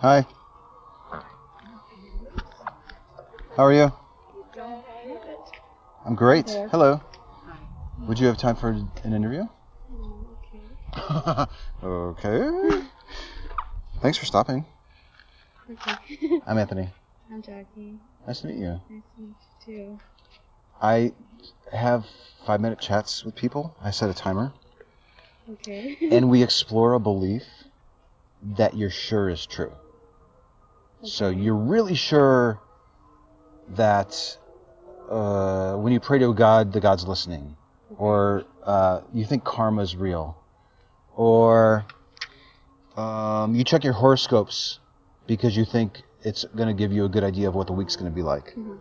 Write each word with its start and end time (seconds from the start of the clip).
Hi. 0.00 0.24
How 3.56 3.64
are 3.64 3.72
you? 3.72 3.92
I'm 6.06 6.14
great. 6.14 6.48
Hello. 6.70 7.00
Would 8.06 8.20
you 8.20 8.28
have 8.28 8.38
time 8.38 8.54
for 8.54 8.68
an 8.68 9.12
interview? 9.12 9.48
okay. 10.94 11.46
Okay. 11.82 12.82
Thanks 14.00 14.16
for 14.18 14.24
stopping. 14.24 14.64
Okay. 15.68 16.40
I'm 16.46 16.58
Anthony. 16.58 16.90
I'm 17.32 17.42
Jackie. 17.42 17.98
Nice 18.24 18.42
to 18.42 18.46
meet 18.46 18.58
you. 18.58 18.80
Nice 18.88 19.02
to 19.16 19.20
meet 19.20 19.34
you 19.66 19.66
too. 19.66 20.00
I 20.80 21.12
have 21.72 22.06
five 22.46 22.60
minute 22.60 22.78
chats 22.78 23.24
with 23.24 23.34
people. 23.34 23.76
I 23.82 23.90
set 23.90 24.10
a 24.10 24.14
timer. 24.14 24.52
Okay. 25.50 25.96
and 26.12 26.30
we 26.30 26.42
explore 26.44 26.92
a 26.92 27.00
belief 27.00 27.42
that 28.42 28.76
you're 28.76 28.90
sure 28.90 29.28
is 29.28 29.44
true. 29.44 29.72
So 31.04 31.28
you're 31.28 31.54
really 31.54 31.94
sure 31.94 32.60
that 33.76 34.36
uh, 35.08 35.74
when 35.76 35.92
you 35.92 36.00
pray 36.00 36.18
to 36.18 36.32
God, 36.34 36.72
the 36.72 36.80
God's 36.80 37.06
listening, 37.06 37.56
or 37.96 38.44
uh, 38.64 39.00
you 39.12 39.24
think 39.24 39.44
karma's 39.44 39.94
real, 39.96 40.36
or 41.16 41.84
um, 42.96 43.54
you 43.54 43.64
check 43.64 43.84
your 43.84 43.92
horoscopes 43.92 44.80
because 45.26 45.56
you 45.56 45.64
think 45.64 46.02
it's 46.22 46.44
going 46.44 46.68
to 46.68 46.74
give 46.74 46.92
you 46.92 47.04
a 47.04 47.08
good 47.08 47.24
idea 47.24 47.48
of 47.48 47.54
what 47.54 47.66
the 47.68 47.72
week's 47.72 47.94
going 47.96 48.10
to 48.10 48.14
be 48.14 48.22
like. 48.22 48.54
Mhm. 48.56 48.78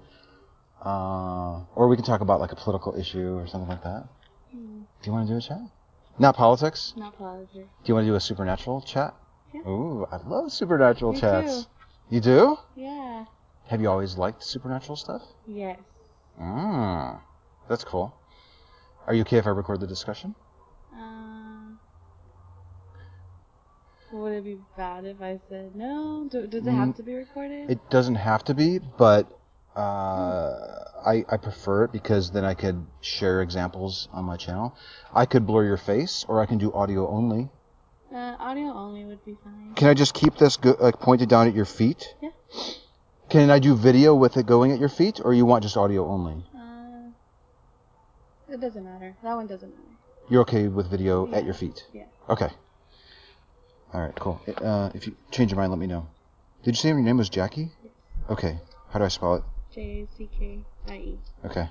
Uh, 0.84 1.64
or 1.76 1.88
we 1.88 1.96
can 1.96 2.06
talk 2.06 2.22
about 2.22 2.40
like 2.40 2.52
a 2.52 2.56
political 2.56 2.96
issue 3.00 3.36
or 3.36 3.48
something 3.48 3.70
like 3.70 3.84
that. 3.84 4.08
Hmm, 4.52 4.80
Do 5.02 5.06
you 5.06 5.12
want 5.12 5.28
to 5.28 5.34
do 5.34 5.38
a 5.38 5.42
chat? 5.42 5.60
Not 6.20 6.36
politics. 6.36 6.94
Not 6.96 7.18
politics. 7.18 7.54
Do 7.54 7.86
you 7.86 7.94
want 7.94 8.06
to 8.06 8.12
do 8.12 8.16
a 8.16 8.20
supernatural 8.20 8.82
chat? 8.82 9.14
Yeah. 9.54 9.62
Ooh, 9.68 10.08
I 10.12 10.18
love 10.28 10.52
supernatural 10.52 11.14
Me 11.14 11.20
chats. 11.20 11.64
too. 11.64 11.70
You 12.10 12.22
do? 12.22 12.58
Yeah. 12.76 13.26
Have 13.68 13.82
you 13.82 13.90
always 13.90 14.18
liked 14.18 14.44
supernatural 14.44 14.96
stuff? 14.96 15.22
Yes. 15.46 15.80
Ah, 16.40 17.22
that's 17.68 17.84
cool. 17.84 18.14
Are 19.08 19.14
you 19.14 19.22
okay 19.22 19.38
if 19.38 19.48
I 19.48 19.50
record 19.50 19.80
the 19.82 19.88
discussion? 19.88 20.36
Uh, 20.94 21.74
would 24.14 24.34
it 24.34 24.44
be 24.44 24.58
bad 24.78 25.06
if 25.06 25.22
I 25.22 25.40
said 25.50 25.76
no? 25.76 26.28
Do, 26.32 26.48
does 26.48 26.66
it 26.66 26.70
Mm, 26.70 26.76
have 26.78 26.96
to 26.96 27.04
be 27.04 27.14
recorded? 27.16 27.70
It 27.70 27.90
doesn't 27.90 28.16
have 28.16 28.44
to 28.46 28.54
be, 28.54 28.80
but 28.80 29.28
uh, 29.76 30.56
I, 31.06 31.26
I 31.30 31.38
prefer 31.38 31.86
it 31.86 31.92
because 31.92 32.32
then 32.32 32.46
I 32.46 32.54
could 32.54 32.86
share 33.02 33.42
examples 33.42 34.08
on 34.14 34.24
my 34.24 34.38
channel. 34.38 34.76
I 35.14 35.26
could 35.26 35.46
blur 35.46 35.66
your 35.66 35.78
face, 35.78 36.26
or 36.30 36.42
I 36.42 36.46
can 36.46 36.58
do 36.58 36.72
audio 36.74 37.08
only. 37.10 37.50
Uh, 38.14 38.36
audio 38.40 38.66
only 38.74 39.06
would 39.06 39.24
be 39.26 39.36
fine. 39.44 39.74
Can 39.76 39.88
I 39.90 39.94
just 39.94 40.14
keep 40.14 40.36
this 40.38 40.58
go- 40.58 40.78
like 40.80 41.00
pointed 41.00 41.30
down 41.30 41.48
at 41.48 41.54
your 41.54 41.66
feet? 41.66 42.16
Yeah. 42.22 42.30
Can 43.30 43.50
I 43.50 43.60
do 43.60 43.76
video 43.76 44.16
with 44.16 44.38
it 44.38 44.46
going 44.46 44.72
at 44.72 44.80
your 44.80 44.90
feet, 44.90 45.20
or 45.24 45.34
you 45.34 45.46
want 45.46 45.64
just 45.64 45.76
audio 45.78 46.08
only? 46.08 46.44
Uh, 46.56 47.10
it 48.54 48.62
doesn't 48.62 48.84
matter. 48.86 49.16
That 49.24 49.36
one 49.36 49.48
doesn't 49.48 49.70
matter. 49.70 49.84
You're 50.30 50.42
okay 50.42 50.68
with 50.68 50.90
video 50.90 51.28
Yeah. 51.28 51.38
at 51.38 51.46
your 51.46 51.54
feet? 51.54 51.86
Yeah. 51.94 52.06
Okay. 52.30 52.50
All 53.94 54.02
right, 54.02 54.16
cool. 54.16 54.42
Uh, 54.62 54.90
if 54.94 55.08
you 55.08 55.16
change 55.32 55.52
your 55.52 55.60
mind, 55.60 55.72
let 55.72 55.80
me 55.80 55.88
know. 55.88 56.08
Did 56.64 56.76
you 56.76 56.80
say 56.82 56.90
your 56.90 57.00
name 57.00 57.18
was 57.18 57.30
Jackie? 57.30 57.72
Okay. 58.30 58.60
How 58.90 59.00
do 59.00 59.06
I 59.06 59.08
spell 59.10 59.36
it? 59.36 59.44
J 59.74 60.08
C 60.18 60.30
K 60.38 60.60
I 60.88 60.96
E. 60.96 61.20
Okay. 61.46 61.68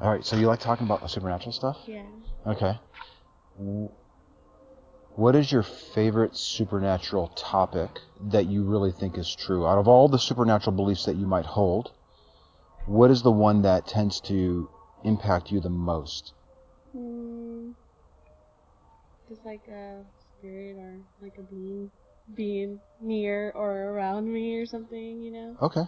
All 0.00 0.10
right. 0.10 0.24
So 0.24 0.36
you 0.36 0.46
like 0.46 0.60
talking 0.60 0.86
about 0.86 1.08
supernatural 1.10 1.52
stuff? 1.52 1.78
Yeah. 1.86 2.02
Okay. 2.46 2.78
W- 3.58 3.90
What 5.16 5.34
is 5.34 5.50
your 5.50 5.62
favorite 5.62 6.36
supernatural 6.36 7.28
topic 7.28 8.02
that 8.20 8.44
you 8.46 8.64
really 8.64 8.92
think 8.92 9.16
is 9.16 9.34
true? 9.34 9.66
Out 9.66 9.78
of 9.78 9.88
all 9.88 10.08
the 10.08 10.18
supernatural 10.18 10.76
beliefs 10.76 11.06
that 11.06 11.16
you 11.16 11.26
might 11.26 11.46
hold, 11.46 11.90
what 12.84 13.10
is 13.10 13.22
the 13.22 13.30
one 13.30 13.62
that 13.62 13.86
tends 13.86 14.20
to 14.22 14.68
impact 15.04 15.50
you 15.50 15.60
the 15.60 15.70
most? 15.70 16.34
Hmm. 16.92 17.70
Just 19.26 19.42
like 19.46 19.66
a 19.68 20.04
spirit 20.36 20.76
or 20.76 20.98
like 21.22 21.38
a 21.38 21.42
being 21.42 21.90
being 22.34 22.78
near 23.00 23.52
or 23.52 23.72
around 23.72 24.30
me 24.30 24.56
or 24.56 24.66
something, 24.66 25.22
you 25.22 25.30
know? 25.30 25.56
Okay. 25.62 25.84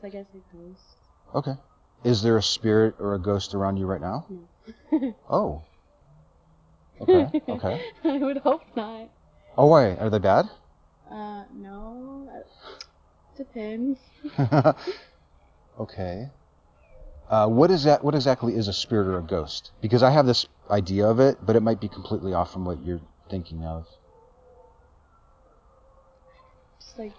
So 0.00 0.06
I 0.08 0.08
guess 0.08 0.26
a 0.34 0.56
ghost. 0.56 0.96
Okay. 1.36 1.54
Is 2.02 2.22
there 2.22 2.36
a 2.36 2.42
spirit 2.42 2.96
or 2.98 3.14
a 3.14 3.20
ghost 3.20 3.54
around 3.54 3.76
you 3.76 3.86
right 3.86 4.00
now? 4.00 4.26
No. 4.28 5.14
Oh. 5.30 5.62
Okay. 7.00 7.40
Okay. 7.48 7.80
I 8.04 8.18
would 8.18 8.38
hope 8.38 8.62
not. 8.76 9.08
Oh, 9.56 9.68
wait. 9.68 9.98
Are 9.98 10.10
they 10.10 10.18
bad? 10.18 10.48
Uh, 11.10 11.44
no. 11.54 12.28
Depends. 13.36 13.98
okay. 15.80 16.30
Uh, 17.28 17.48
what 17.48 17.70
is 17.70 17.84
that? 17.84 18.04
What 18.04 18.14
exactly 18.14 18.54
is 18.54 18.68
a 18.68 18.72
spirit 18.72 19.06
or 19.06 19.18
a 19.18 19.22
ghost? 19.22 19.72
Because 19.80 20.02
I 20.02 20.10
have 20.10 20.26
this 20.26 20.46
idea 20.70 21.06
of 21.06 21.20
it, 21.20 21.38
but 21.44 21.56
it 21.56 21.60
might 21.60 21.80
be 21.80 21.88
completely 21.88 22.32
off 22.34 22.52
from 22.52 22.64
what 22.64 22.84
you're 22.84 23.00
thinking 23.30 23.64
of. 23.64 23.86
Just 26.80 26.98
like 26.98 27.14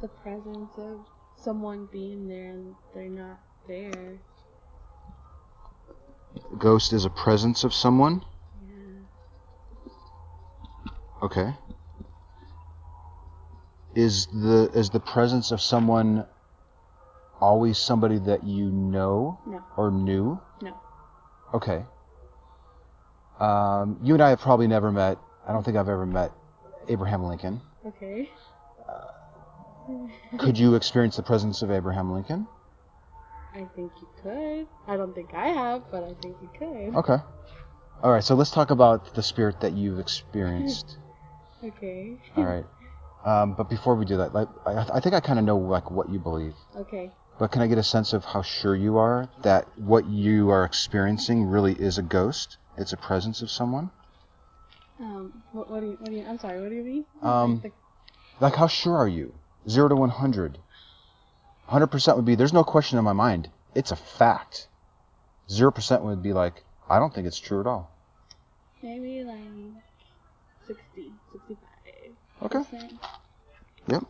the 0.00 0.08
presence 0.08 0.70
of 0.78 1.00
someone 1.36 1.88
being 1.90 2.28
there 2.28 2.50
and 2.50 2.74
they're 2.94 3.08
not 3.08 3.40
there. 3.66 4.20
Ghost 6.58 6.92
is 6.92 7.04
a 7.04 7.10
presence 7.10 7.64
of 7.64 7.72
someone. 7.72 8.22
Okay. 11.26 11.52
Is 13.96 14.26
the 14.26 14.70
is 14.74 14.90
the 14.90 15.00
presence 15.00 15.50
of 15.50 15.60
someone 15.60 16.24
always 17.40 17.78
somebody 17.78 18.18
that 18.20 18.44
you 18.44 18.70
know 18.70 19.40
No. 19.44 19.64
or 19.76 19.90
knew? 19.90 20.40
No. 20.62 20.78
Okay. 21.52 21.84
Um, 23.40 23.98
you 24.04 24.14
and 24.14 24.22
I 24.22 24.28
have 24.30 24.40
probably 24.40 24.68
never 24.68 24.92
met. 24.92 25.18
I 25.48 25.52
don't 25.52 25.64
think 25.64 25.76
I've 25.76 25.88
ever 25.88 26.06
met 26.06 26.30
Abraham 26.88 27.24
Lincoln. 27.24 27.60
Okay. 27.84 28.30
Could 30.38 30.58
you 30.58 30.76
experience 30.76 31.16
the 31.16 31.22
presence 31.24 31.62
of 31.62 31.72
Abraham 31.72 32.12
Lincoln? 32.12 32.46
I 33.52 33.64
think 33.74 33.90
you 34.00 34.08
could. 34.22 34.66
I 34.86 34.96
don't 34.96 35.14
think 35.14 35.34
I 35.34 35.48
have, 35.48 35.90
but 35.90 36.04
I 36.04 36.14
think 36.22 36.36
you 36.40 36.50
could. 36.56 36.94
Okay. 36.96 37.18
All 38.02 38.12
right. 38.12 38.22
So 38.22 38.34
let's 38.36 38.50
talk 38.50 38.70
about 38.70 39.14
the 39.14 39.22
spirit 39.22 39.60
that 39.60 39.72
you've 39.72 39.98
experienced. 39.98 40.98
Okay. 41.66 42.16
All 42.36 42.44
right. 42.44 42.64
Um, 43.24 43.54
but 43.54 43.68
before 43.68 43.96
we 43.96 44.04
do 44.04 44.18
that, 44.18 44.32
like, 44.34 44.48
I, 44.64 44.86
I 44.94 45.00
think 45.00 45.14
I 45.14 45.20
kind 45.20 45.38
of 45.38 45.44
know 45.44 45.56
like 45.58 45.90
what 45.90 46.10
you 46.10 46.18
believe. 46.18 46.54
Okay. 46.76 47.10
But 47.38 47.52
can 47.52 47.60
I 47.60 47.66
get 47.66 47.76
a 47.78 47.82
sense 47.82 48.12
of 48.12 48.24
how 48.24 48.42
sure 48.42 48.74
you 48.74 48.96
are 48.98 49.28
that 49.42 49.66
what 49.76 50.06
you 50.06 50.50
are 50.50 50.64
experiencing 50.64 51.44
really 51.44 51.72
is 51.72 51.98
a 51.98 52.02
ghost? 52.02 52.56
It's 52.78 52.92
a 52.92 52.96
presence 52.96 53.42
of 53.42 53.50
someone? 53.50 53.90
Um. 55.00 55.42
What, 55.52 55.70
what 55.70 55.80
do 55.80 55.86
you? 55.86 55.96
What 55.98 56.10
do 56.10 56.16
you? 56.16 56.24
I'm 56.26 56.38
sorry. 56.38 56.60
What 56.60 56.70
do 56.70 56.76
you 56.76 56.84
mean? 56.84 57.04
Um, 57.22 57.60
Like 57.62 57.74
Like, 58.40 58.54
how 58.54 58.68
sure 58.68 58.96
are 58.96 59.08
you? 59.08 59.34
Zero 59.68 59.88
to 59.88 59.96
100. 59.96 60.58
100% 61.68 62.16
would 62.16 62.24
be, 62.24 62.36
there's 62.36 62.52
no 62.52 62.62
question 62.62 62.96
in 62.98 63.04
my 63.04 63.12
mind. 63.12 63.50
It's 63.74 63.90
a 63.90 63.96
fact. 63.96 64.68
0% 65.50 66.02
would 66.02 66.22
be 66.22 66.32
like, 66.32 66.62
I 66.88 66.98
don't 67.00 67.12
think 67.12 67.26
it's 67.26 67.40
true 67.40 67.60
at 67.60 67.66
all. 67.66 67.90
maybe 68.82 69.24
like 69.24 69.38
60, 70.66 71.12
65. 71.32 71.58
Okay. 72.42 72.62
Yep. 73.88 74.04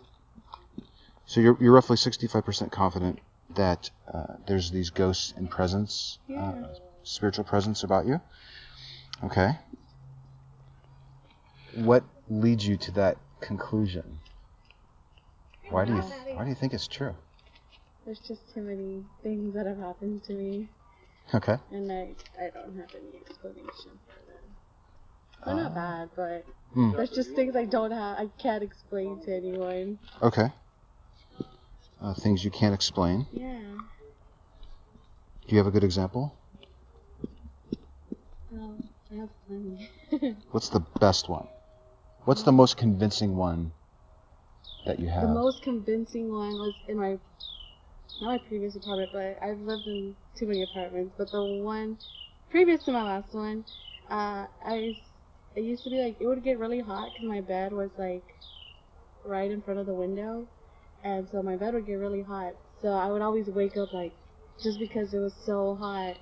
So 1.27 1.41
you're, 1.41 1.57
you're 1.61 1.73
roughly 1.73 1.97
65% 1.97 2.71
confident 2.71 3.19
that 3.55 3.91
uh, 4.13 4.35
there's 4.47 4.71
these 4.71 4.91
ghosts 4.91 5.33
and 5.37 5.51
presence, 5.51 6.19
Yeah. 6.29 6.41
uh, 6.51 6.75
spiritual 7.03 7.45
presence 7.45 7.83
about 7.85 8.07
you. 8.07 8.21
Okay. 9.25 9.51
What 11.75 12.05
leads 12.29 12.67
you 12.67 12.77
to 12.77 12.91
that 12.93 13.19
conclusion? 13.41 14.19
Why 15.71 15.85
do 15.85 15.95
you 15.95 16.01
why 16.01 16.45
do 16.45 16.49
you 16.49 16.55
think 16.55 16.73
it's 16.75 16.87
true? 16.87 17.15
There's 18.05 18.21
just 18.21 18.55
too 18.55 18.63
many 18.63 19.05
things 19.23 19.53
that 19.55 19.67
have 19.67 19.79
happened 19.79 20.23
to 20.25 20.33
me, 20.33 20.69
Okay. 21.35 21.57
and 21.73 21.91
I 21.91 22.15
I 22.41 22.51
don't 22.51 22.77
have 22.77 22.89
any 22.95 23.21
explanation 23.21 23.99
for 24.07 24.26
them. 24.26 24.26
They're 25.45 25.55
not 25.55 25.73
Uh, 25.73 25.75
bad, 25.75 26.11
but 26.17 26.47
Hmm. 26.73 26.93
there's 26.93 27.11
just 27.11 27.33
things 27.33 27.57
I 27.57 27.65
don't 27.65 27.91
have. 27.91 28.19
I 28.19 28.27
can't 28.39 28.63
explain 28.63 29.21
to 29.21 29.35
anyone. 29.35 29.99
Okay. 30.23 30.53
Uh, 32.01 32.15
things 32.15 32.45
you 32.45 32.51
can't 32.51 32.75
explain. 32.75 33.27
Yeah. 33.33 33.79
Do 35.47 35.55
you 35.55 35.59
have 35.59 35.67
a 35.67 35.71
good 35.71 35.85
example? 35.85 36.37
Well, 38.51 38.79
I 39.11 39.15
have 39.15 39.31
plenty. 39.47 39.89
What's 40.51 40.69
the 40.69 40.81
best 41.01 41.29
one? 41.29 41.49
What's 42.25 42.43
the 42.43 42.53
most 42.53 42.77
convincing 42.77 43.37
one 43.37 43.73
that 44.85 44.99
you 44.99 45.09
have? 45.09 45.23
The 45.23 45.29
most 45.35 45.63
convincing 45.63 46.33
one 46.33 46.59
was 46.59 46.75
in 46.89 46.99
my 46.99 47.19
not 48.21 48.29
my 48.29 48.39
previous 48.39 48.75
apartment, 48.77 49.11
but 49.13 49.39
I've 49.43 49.61
lived 49.61 49.87
in 49.87 50.17
too 50.35 50.47
many 50.47 50.63
apartments. 50.63 51.15
But 51.17 51.31
the 51.31 51.43
one 51.43 51.99
previous 52.51 52.83
to 52.85 52.93
my 52.93 53.03
last 53.03 53.35
one, 53.35 53.65
uh, 54.11 54.47
I 54.65 54.97
it 55.57 55.65
used 55.65 55.83
to 55.85 55.91
be 55.91 55.99
like 55.99 56.17
it 56.21 56.27
would 56.27 56.45
get 56.45 56.59
really 56.59 56.81
hot 56.81 57.13
because 57.13 57.27
my 57.27 57.41
bed 57.41 57.73
was 57.73 57.91
like 57.99 58.25
right 59.25 59.51
in 59.51 59.63
front 59.63 59.81
of 59.81 59.87
the 59.87 59.95
window, 59.95 60.47
and 61.03 61.27
so 61.33 61.43
my 61.43 61.57
bed 61.57 61.75
would 61.75 61.87
get 61.87 61.95
really 61.95 62.23
hot. 62.23 62.53
So 62.83 62.89
I 62.89 63.11
would 63.11 63.23
always 63.23 63.49
wake 63.49 63.77
up 63.77 63.93
like 63.93 64.13
just 64.63 64.79
because 64.79 65.15
it 65.15 65.19
was 65.19 65.35
so 65.45 65.75
hot. 65.75 66.17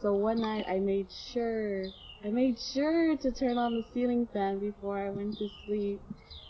So 0.00 0.14
one 0.14 0.40
night 0.40 0.66
I 0.68 0.80
made 0.80 1.06
sure 1.32 1.92
I 2.24 2.30
made 2.30 2.58
sure 2.74 3.16
to 3.16 3.32
turn 3.32 3.56
on 3.56 3.76
the 3.76 3.84
ceiling 3.94 4.26
fan 4.32 4.58
before 4.58 4.98
I 4.98 5.10
went 5.10 5.38
to 5.38 5.48
sleep. 5.64 6.02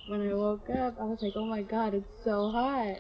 When 0.06 0.26
I 0.28 0.34
woke 0.34 0.68
up, 0.70 0.96
I 0.98 1.04
was 1.04 1.18
like, 1.22 1.34
"Oh 1.36 1.46
my 1.46 1.62
god, 1.62 1.94
it's 1.94 2.24
so 2.24 2.50
hot." 2.50 2.96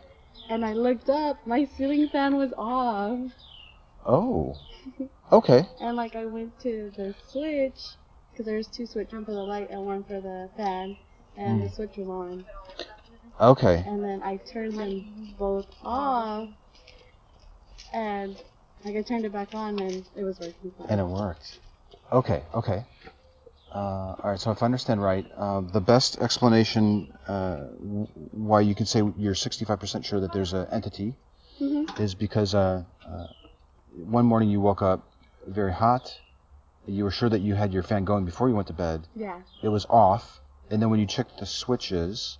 And 0.48 0.64
I 0.64 0.74
looked 0.74 1.08
up, 1.08 1.46
my 1.46 1.64
ceiling 1.64 2.08
fan 2.08 2.36
was 2.36 2.52
off. 2.58 3.18
oh. 4.06 4.58
Okay. 5.30 5.66
And 5.80 5.96
like 5.96 6.14
I 6.14 6.26
went 6.26 6.60
to 6.60 6.92
the 6.96 7.14
switch 7.30 7.96
because 8.32 8.46
there's 8.46 8.66
two 8.68 8.86
switches, 8.86 9.12
one 9.12 9.24
for 9.24 9.32
the 9.32 9.42
light 9.42 9.70
and 9.70 9.84
one 9.84 10.02
for 10.04 10.20
the 10.20 10.50
fan, 10.56 10.96
and 11.36 11.62
the 11.62 11.66
Mm. 11.66 11.74
switch 11.74 11.96
was 11.98 12.08
on. 12.08 12.46
Okay. 13.40 13.84
And 13.86 14.02
then 14.02 14.22
I 14.22 14.36
turned 14.38 14.76
them 14.78 15.34
both 15.38 15.66
off, 15.82 16.48
and 17.92 18.36
like 18.84 18.96
I 18.96 19.02
turned 19.02 19.24
it 19.24 19.32
back 19.32 19.54
on, 19.54 19.78
and 19.80 20.04
it 20.16 20.24
was 20.24 20.40
working 20.40 20.72
fine. 20.78 20.86
And 20.88 21.00
it 21.00 21.04
worked. 21.06 21.60
Okay. 22.12 22.42
Okay. 22.54 22.84
Uh, 23.74 23.78
all 24.22 24.30
right. 24.30 24.40
So 24.40 24.50
if 24.50 24.62
I 24.62 24.66
understand 24.66 25.02
right, 25.02 25.26
uh, 25.36 25.60
the 25.62 25.80
best 25.80 26.18
explanation 26.20 27.10
uh, 27.26 27.56
w- 27.78 28.06
why 28.32 28.60
you 28.60 28.74
can 28.74 28.84
say 28.86 29.02
you're 29.16 29.34
65% 29.34 30.04
sure 30.04 30.20
that 30.20 30.32
there's 30.32 30.52
an 30.52 30.66
entity 30.70 31.16
hmm 31.58 31.84
is 31.98 32.14
because 32.14 32.54
uh, 32.54 32.84
uh, 33.06 33.26
one 33.94 34.24
morning 34.26 34.50
you 34.50 34.60
woke 34.60 34.82
up 34.82 35.10
very 35.46 35.72
hot. 35.72 36.12
You 36.86 37.04
were 37.04 37.10
sure 37.10 37.28
that 37.28 37.40
you 37.40 37.54
had 37.54 37.72
your 37.72 37.82
fan 37.82 38.04
going 38.04 38.24
before 38.24 38.48
you 38.48 38.54
went 38.54 38.66
to 38.68 38.72
bed. 38.72 39.06
Yeah. 39.14 39.40
It 39.62 39.68
was 39.68 39.86
off, 39.88 40.40
and 40.70 40.82
then 40.82 40.90
when 40.90 40.98
you 41.00 41.06
checked 41.06 41.38
the 41.38 41.46
switches, 41.46 42.38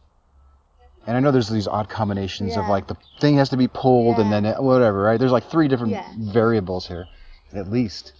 and 1.06 1.16
I 1.16 1.20
know 1.20 1.30
there's 1.30 1.48
these 1.48 1.68
odd 1.68 1.88
combinations 1.88 2.56
of 2.56 2.66
like 2.68 2.86
the 2.88 2.96
thing 3.20 3.36
has 3.36 3.48
to 3.50 3.56
be 3.56 3.68
pulled 3.68 4.18
and 4.18 4.32
then 4.32 4.44
it, 4.44 4.62
whatever, 4.62 5.00
right? 5.02 5.18
There's 5.18 5.32
like 5.32 5.44
three 5.50 5.68
different 5.68 5.92
Yeah. 5.92 6.08
variables 6.18 6.86
here, 6.88 7.06
at 7.52 7.68
least. 7.70 8.12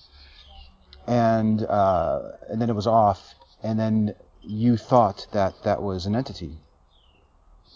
And 1.07 1.63
uh, 1.65 2.33
and 2.49 2.61
then 2.63 2.71
it 2.71 2.77
was 2.77 2.87
off, 2.87 3.35
and 3.63 3.79
then 3.79 4.15
you 4.43 4.77
thought 4.77 5.27
that 5.33 5.55
that 5.65 5.83
was 5.83 6.07
an 6.07 6.15
entity. 6.15 6.59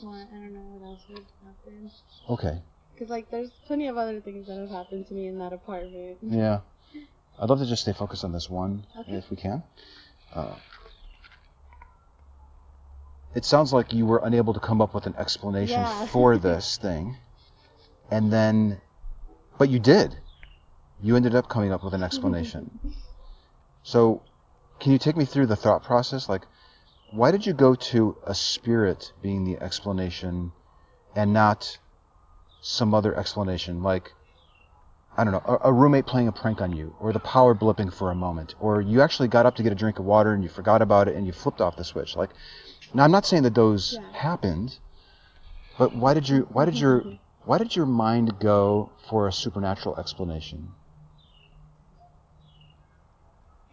Well, 0.03 0.15
I 0.15 0.25
don't 0.37 0.53
know 0.55 0.61
what 0.61 0.87
else 0.87 1.01
would 1.09 1.25
happen. 1.45 1.91
Okay. 2.31 2.63
Cause 2.99 3.09
like 3.09 3.31
there's 3.31 3.51
plenty 3.67 3.89
of 3.89 3.97
other 3.99 4.21
things 4.21 4.47
that 4.47 4.57
have 4.57 4.71
happened 4.71 5.07
to 5.09 5.15
me 5.15 5.27
in 5.27 5.39
that 5.39 5.53
apartment. 5.53 6.19
Yeah. 6.23 6.61
I'd 7.39 7.49
love 7.49 7.59
to 7.59 7.67
just 7.67 7.83
stay 7.83 7.93
focused 7.93 8.25
on 8.25 8.33
this 8.33 8.49
one, 8.49 8.87
Okay. 9.01 9.13
if 9.13 9.31
we 9.31 9.37
can. 9.37 9.63
Uh, 10.33 10.57
it 13.35 13.45
sounds 13.45 13.73
like 13.73 13.93
you 13.93 14.07
were 14.07 14.21
unable 14.25 14.55
to 14.55 14.61
come 14.61 14.81
up 14.81 14.95
with 14.95 15.07
an 15.07 15.15
explanation 15.17 15.83
Yeah. 15.83 16.07
for 16.13 16.39
this 16.39 16.79
thing, 16.79 17.17
and 18.11 18.33
then, 18.33 18.81
but 19.59 19.69
you 19.69 19.79
did. 19.79 20.17
You 21.03 21.17
ended 21.17 21.35
up 21.35 21.49
coming 21.49 21.73
up 21.73 21.85
with 21.85 21.93
an 21.93 22.03
explanation. 22.03 22.81
so, 23.83 24.23
can 24.81 24.93
you 24.93 24.99
take 24.99 25.17
me 25.17 25.27
through 25.27 25.47
the 25.47 25.57
thought 25.57 25.83
process? 25.83 26.29
Like, 26.29 26.47
why 27.11 27.31
did 27.31 27.45
you 27.47 27.53
go 27.53 27.75
to 27.75 28.17
a 28.27 28.35
spirit 28.35 29.13
being 29.23 29.45
the 29.45 29.59
explanation, 29.63 30.53
and 31.15 31.33
not 31.35 31.79
some 32.61 32.95
other 32.95 33.15
explanation? 33.15 33.83
Like, 33.83 34.13
I 35.17 35.25
don't 35.25 35.33
know, 35.33 35.43
a, 35.45 35.69
a 35.71 35.73
roommate 35.73 36.07
playing 36.07 36.29
a 36.29 36.33
prank 36.33 36.61
on 36.61 36.73
you, 36.73 36.95
or 37.01 37.13
the 37.13 37.21
power 37.21 37.55
blipping 37.55 37.93
for 37.93 38.11
a 38.11 38.15
moment, 38.15 38.55
or 38.61 38.81
you 38.81 39.01
actually 39.01 39.29
got 39.29 39.47
up 39.47 39.57
to 39.57 39.63
get 39.63 39.73
a 39.73 39.75
drink 39.75 39.99
of 39.99 40.05
water 40.05 40.35
and 40.35 40.43
you 40.43 40.49
forgot 40.49 40.83
about 40.83 41.09
it 41.09 41.17
and 41.17 41.27
you 41.27 41.33
flipped 41.33 41.61
off 41.61 41.77
the 41.77 41.85
switch. 41.85 42.17
Like, 42.17 42.31
now 42.93 43.05
I'm 43.05 43.11
not 43.11 43.25
saying 43.27 43.45
that 43.45 43.55
those 43.55 43.95
Yeah. 43.95 44.13
happened, 44.13 44.79
but 45.79 45.95
why 45.95 46.15
did 46.15 46.29
you, 46.29 46.47
why 46.53 46.65
did 46.65 46.79
your, 46.79 47.05
why 47.45 47.59
did 47.59 47.75
your 47.75 47.87
mind 47.87 48.39
go 48.41 48.91
for 49.09 49.27
a 49.29 49.33
supernatural 49.33 49.97
explanation? 49.97 50.69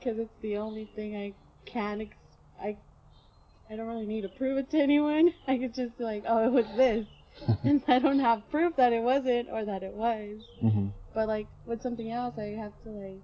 Cause 0.04 0.18
it's 0.18 0.36
the 0.42 0.58
only 0.58 0.86
thing 0.86 1.16
I 1.16 1.34
can. 1.66 2.02
Ex- 2.02 2.18
I. 2.62 2.78
I 3.70 3.78
don't 3.78 3.88
really 3.88 4.06
need 4.06 4.22
to 4.22 4.30
prove 4.30 4.58
it 4.58 4.70
to 4.72 4.78
anyone. 4.78 5.34
I 5.48 5.58
could 5.58 5.74
just 5.74 5.98
be 5.98 6.04
like, 6.04 6.26
oh, 6.28 6.46
it 6.46 6.52
was 6.52 6.66
this, 6.76 7.08
and 7.64 7.82
I 7.88 8.00
don't 8.00 8.20
have 8.20 8.50
proof 8.50 8.76
that 8.78 8.94
it 8.94 9.02
wasn't 9.02 9.50
or 9.52 9.66
that 9.66 9.84
it 9.84 9.94
was. 9.94 10.40
hmm 10.62 10.88
But 11.14 11.28
like 11.28 11.48
with 11.66 11.82
something 11.82 12.12
else, 12.12 12.36
I 12.38 12.56
have 12.60 12.74
to 12.84 12.90
like 12.90 13.22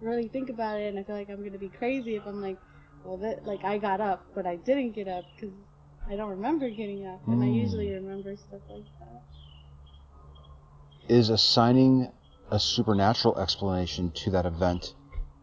really 0.00 0.28
think 0.28 0.50
about 0.50 0.80
it, 0.80 0.88
and 0.88 0.98
I 0.98 1.02
feel 1.02 1.16
like 1.16 1.30
I'm 1.30 1.44
gonna 1.44 1.58
be 1.58 1.68
crazy 1.68 2.16
if 2.16 2.26
I'm 2.26 2.40
like, 2.40 2.58
well, 3.04 3.16
that 3.18 3.46
like 3.46 3.64
I 3.64 3.78
got 3.78 4.00
up, 4.00 4.26
but 4.34 4.46
I 4.46 4.56
didn't 4.56 4.92
get 4.92 5.08
up 5.08 5.24
because 5.34 5.54
I 6.08 6.16
don't 6.16 6.30
remember 6.30 6.68
getting 6.70 7.06
up, 7.06 7.20
and 7.26 7.42
I 7.42 7.46
Mm. 7.46 7.54
usually 7.54 7.90
remember 7.90 8.36
stuff 8.36 8.60
like 8.70 8.84
that. 9.00 9.22
Is 11.08 11.30
assigning 11.30 12.12
a 12.50 12.58
supernatural 12.58 13.38
explanation 13.38 14.10
to 14.12 14.30
that 14.32 14.46
event 14.46 14.94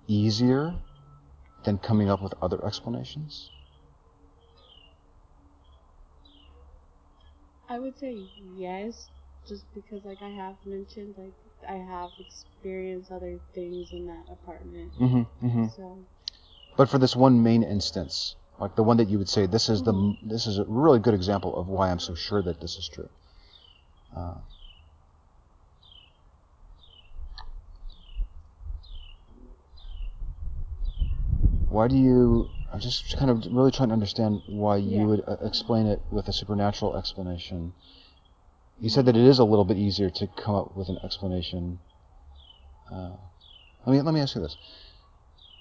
easier 0.08 0.76
than 1.64 1.78
coming 1.78 2.10
up 2.10 2.22
with 2.22 2.34
other 2.42 2.64
explanations? 2.66 3.50
I 7.70 7.80
would 7.80 7.98
say 7.98 8.28
yes, 8.56 9.10
just 9.48 9.66
because 9.74 10.06
like 10.06 10.22
I 10.22 10.30
have 10.30 10.56
mentioned, 10.66 11.16
like 11.18 11.34
I 11.68 11.76
have 11.76 12.12
experienced 12.20 13.12
other 13.12 13.40
things 13.54 13.92
in 13.92 14.06
that 14.08 14.26
apartment, 14.32 14.94
Mm-hmm. 15.00 15.46
mm-hmm. 15.46 15.66
so 15.76 16.06
But 16.78 16.90
for 16.90 16.98
this 17.00 17.16
one 17.16 17.42
main 17.44 17.64
instance, 17.64 18.36
like 18.60 18.76
the 18.76 18.84
one 18.84 18.98
that 18.98 19.10
you 19.10 19.18
would 19.18 19.30
say, 19.30 19.46
this 19.48 19.70
is 19.70 19.84
the 19.84 20.16
this 20.22 20.48
is 20.48 20.60
a 20.60 20.66
really 20.66 21.00
good 21.00 21.14
example 21.16 21.56
of 21.56 21.68
why 21.68 21.90
I'm 21.92 22.00
so 22.00 22.16
sure 22.16 22.42
that 22.44 22.62
this 22.62 22.78
is 22.78 22.88
true. 22.90 23.10
Uh, 24.16 24.36
why 31.70 31.88
do 31.88 31.96
you? 31.98 32.50
I'm 32.74 32.80
just 32.80 33.16
kind 33.18 33.30
of 33.30 33.46
really 33.52 33.70
trying 33.70 33.90
to 33.90 33.94
understand 33.94 34.42
why 34.48 34.78
you 34.78 35.02
Yeah. 35.02 35.06
would 35.06 35.24
uh, 35.28 35.38
explain 35.42 35.86
it 35.86 36.02
with 36.10 36.28
a 36.28 36.34
supernatural 36.34 36.98
explanation. 36.98 37.74
You 38.80 38.90
said 38.90 39.06
that 39.06 39.16
it 39.16 39.24
is 39.24 39.38
a 39.38 39.44
little 39.44 39.64
bit 39.64 39.78
easier 39.78 40.10
to 40.10 40.28
come 40.28 40.56
up 40.56 40.76
with 40.76 40.90
an 40.90 40.98
explanation. 41.04 41.80
Uh, 42.92 43.12
let 43.86 43.94
me 43.94 44.02
let 44.02 44.14
me 44.14 44.20
ask 44.22 44.36
you 44.36 44.42
this: 44.42 44.58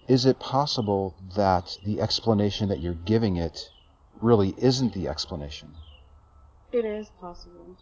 Is 0.09 0.25
it 0.25 0.40
possible 0.40 1.14
that 1.37 1.78
the 1.85 2.00
explanation 2.00 2.71
that 2.71 2.81
you're 2.81 2.95
giving 2.95 3.37
it 3.37 3.71
really 4.21 4.54
isn't 4.57 4.95
the 4.95 5.09
explanation? 5.09 5.75
it 6.73 6.87
is 6.87 7.11
possible. 7.21 7.76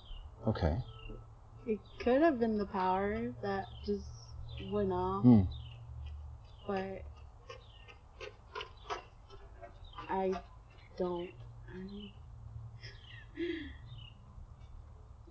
Okay. 0.48 0.78
It 1.64 1.78
could 2.00 2.22
have 2.22 2.40
been 2.40 2.58
the 2.58 2.66
power 2.66 3.32
that 3.42 3.68
just 3.86 4.08
went 4.68 4.90
off, 4.92 5.22
Hmm. 5.22 5.42
but 6.66 7.04
I 10.10 10.34
don't. 10.96 11.30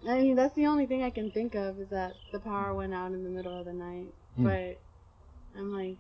I 0.06 0.10
I 0.10 0.18
mean, 0.20 0.36
that's 0.36 0.56
the 0.56 0.66
only 0.68 0.86
thing 0.86 1.04
I 1.04 1.10
can 1.10 1.30
think 1.30 1.56
of 1.56 1.80
is 1.80 1.90
that 1.90 2.16
the 2.32 2.40
power 2.40 2.74
went 2.74 2.94
out 2.94 3.12
in 3.12 3.24
the 3.24 3.30
middle 3.30 3.58
of 3.58 3.66
the 3.66 3.74
night. 3.74 4.14
Hmm. 4.38 4.46
But 4.46 4.80
I'm 5.58 5.74
like 5.74 5.98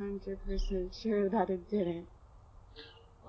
100% 0.00 1.02
sure 1.02 1.28
that 1.30 1.50
it 1.50 1.70
didn't. 1.70 2.06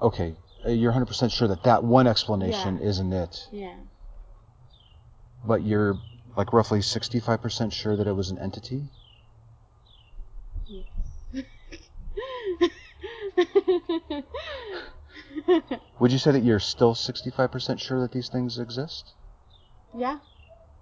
Okay. 0.01 0.35
Uh, 0.65 0.69
You're 0.69 0.91
100% 0.91 1.31
sure 1.31 1.47
that 1.47 1.63
that 1.63 1.83
one 1.83 2.05
explanation 2.07 2.77
Yeah. 2.77 2.83
isn't 2.89 3.13
it, 3.13 3.47
Yeah. 3.51 3.75
but 5.45 5.63
you're 5.63 5.97
like 6.35 6.53
roughly 6.53 6.79
65% 6.81 7.73
sure 7.73 7.95
that 7.95 8.07
it 8.07 8.13
was 8.13 8.29
an 8.29 8.37
entity? 8.37 8.89
Would 15.99 16.11
you 16.11 16.17
say 16.17 16.31
that 16.31 16.43
you're 16.43 16.59
still 16.59 16.93
65% 16.93 17.79
sure 17.79 18.01
that 18.01 18.11
these 18.11 18.29
things 18.29 18.59
exist? 18.59 19.13
yeah. 19.97 20.19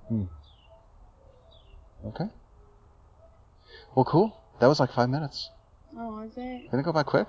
Hmm. 0.08 0.25
Okay. 2.06 2.25
Well, 3.96 4.06
cool. 4.06 4.39
That 4.60 4.68
was 4.68 4.79
like 4.79 4.91
five 4.91 5.10
minutes. 5.10 5.50
Oh, 5.98 6.22
was 6.22 6.32
it? 6.38 6.63
Didn't 6.63 6.79
it 6.79 6.84
go 6.84 6.94
by 6.94 7.03
quick? 7.03 7.27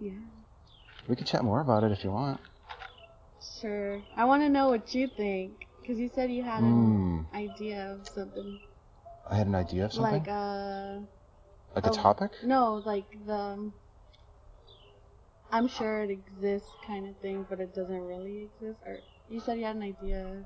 Yeah. 0.00 0.12
We 1.08 1.16
can 1.16 1.26
chat 1.26 1.44
more 1.44 1.60
about 1.60 1.84
it 1.84 1.92
if 1.92 2.04
you 2.04 2.10
want. 2.10 2.40
Sure. 3.60 4.02
I 4.16 4.24
want 4.24 4.42
to 4.42 4.48
know 4.48 4.68
what 4.68 4.94
you 4.94 5.08
think. 5.08 5.66
Because 5.80 5.98
you 5.98 6.08
said 6.14 6.30
you 6.30 6.44
had 6.44 6.62
Mm. 6.62 7.26
an 7.26 7.26
idea 7.34 7.92
of 7.92 8.08
something. 8.08 8.60
I 9.28 9.34
had 9.34 9.48
an 9.48 9.54
idea 9.54 9.84
of 9.86 9.92
something. 9.92 10.20
Like, 10.20 10.28
uh. 10.28 11.00
Like 11.74 11.86
a 11.86 11.90
oh, 11.90 11.92
topic? 11.92 12.30
No, 12.44 12.82
like 12.84 13.10
the. 13.26 13.72
I'm 15.52 15.68
sure 15.68 16.02
it 16.02 16.10
exists 16.10 16.68
kind 16.86 17.06
of 17.06 17.16
thing, 17.18 17.46
but 17.48 17.60
it 17.60 17.74
doesn't 17.74 18.00
really 18.06 18.48
exist. 18.48 18.78
Or 18.86 19.00
you 19.28 19.40
said 19.40 19.58
you 19.58 19.64
had 19.64 19.76
an 19.76 19.82
idea. 19.82 20.44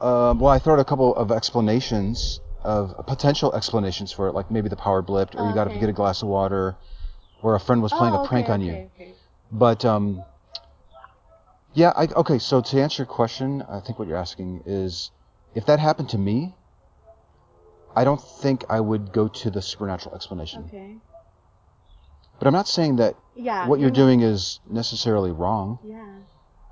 Um, 0.00 0.40
well, 0.40 0.52
I 0.52 0.58
throw 0.58 0.74
out 0.74 0.80
a 0.80 0.84
couple 0.84 1.14
of 1.14 1.30
explanations 1.30 2.40
of 2.64 2.94
potential 3.06 3.54
explanations 3.54 4.12
for 4.12 4.28
it, 4.28 4.32
like 4.32 4.50
maybe 4.50 4.68
the 4.68 4.76
power 4.76 5.02
blipped, 5.02 5.36
or 5.36 5.46
you 5.46 5.54
got 5.54 5.62
up 5.62 5.68
to 5.68 5.70
Okay. 5.70 5.80
get 5.80 5.88
a 5.88 5.92
glass 5.92 6.22
of 6.22 6.28
water, 6.28 6.76
or 7.40 7.54
a 7.54 7.60
friend 7.60 7.82
was 7.82 7.92
playing 7.92 8.14
oh, 8.14 8.24
a 8.24 8.26
prank 8.26 8.46
okay, 8.46 8.52
on 8.52 8.62
okay, 8.62 8.68
you. 8.68 8.90
Okay. 8.96 9.14
But 9.52 9.84
um, 9.84 10.24
yeah, 11.74 11.92
I, 11.96 12.06
okay. 12.06 12.38
So 12.38 12.60
to 12.60 12.80
answer 12.80 13.02
your 13.02 13.06
question, 13.06 13.62
I 13.62 13.80
think 13.80 13.98
what 13.98 14.08
you're 14.08 14.16
asking 14.16 14.64
is, 14.66 15.12
if 15.54 15.66
that 15.66 15.78
happened 15.78 16.08
to 16.10 16.18
me, 16.18 16.54
I 17.94 18.04
don't 18.04 18.20
think 18.20 18.64
I 18.68 18.80
would 18.80 19.12
go 19.12 19.28
to 19.28 19.50
the 19.50 19.62
supernatural 19.62 20.14
explanation. 20.14 20.64
Okay. 20.66 20.96
But 22.38 22.46
I'm 22.46 22.52
not 22.54 22.68
saying 22.68 22.96
that 22.96 23.16
Yeah. 23.34 23.66
what 23.66 23.80
you're 23.80 23.90
doing 23.90 24.20
is 24.20 24.60
necessarily 24.68 25.30
wrong. 25.32 25.78
Yeah. 25.84 26.06